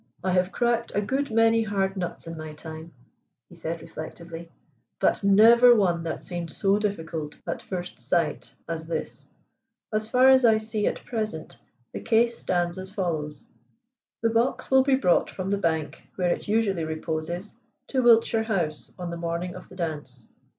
"I 0.23 0.31
have 0.31 0.51
cracked 0.51 0.93
a 0.95 0.99
good 1.01 1.29
many 1.29 1.61
hard 1.61 1.95
nuts 1.95 2.25
in 2.25 2.35
my 2.35 2.53
time," 2.53 2.91
he 3.49 3.53
said 3.53 3.83
reflectively, 3.83 4.49
"but 4.99 5.23
never 5.23 5.75
one 5.75 6.01
that 6.05 6.23
seemed 6.23 6.49
so 6.49 6.79
difficult 6.79 7.39
at 7.45 7.61
first 7.61 7.99
sight 7.99 8.51
as 8.67 8.87
this. 8.87 9.29
As 9.93 10.09
far 10.09 10.29
as 10.29 10.43
I 10.43 10.57
see 10.57 10.87
at 10.87 11.05
present, 11.05 11.55
the 11.93 11.99
case 12.01 12.35
stands 12.35 12.79
as 12.79 12.89
follows: 12.89 13.47
the 14.23 14.31
box 14.31 14.71
will 14.71 14.81
be 14.81 14.95
brought 14.95 15.29
from 15.29 15.51
the 15.51 15.57
bank 15.59 16.07
where 16.15 16.31
it 16.31 16.47
usually 16.47 16.83
reposes 16.83 17.53
to 17.89 18.01
Wiltshire 18.01 18.41
House 18.45 18.91
on 18.97 19.11
the 19.11 19.17
morning 19.17 19.53
of 19.53 19.69
the 19.69 19.75
dance. 19.75 20.27